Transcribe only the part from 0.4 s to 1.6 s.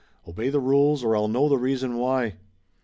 the rules or I'll know the